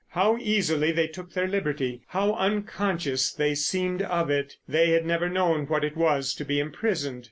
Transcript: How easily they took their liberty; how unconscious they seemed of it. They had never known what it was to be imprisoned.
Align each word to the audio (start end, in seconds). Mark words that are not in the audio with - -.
How 0.13 0.35
easily 0.39 0.91
they 0.91 1.05
took 1.05 1.33
their 1.33 1.47
liberty; 1.47 2.01
how 2.07 2.33
unconscious 2.33 3.31
they 3.31 3.53
seemed 3.53 4.01
of 4.01 4.31
it. 4.31 4.57
They 4.67 4.89
had 4.93 5.05
never 5.05 5.29
known 5.29 5.67
what 5.67 5.83
it 5.83 5.95
was 5.95 6.33
to 6.33 6.43
be 6.43 6.59
imprisoned. 6.59 7.19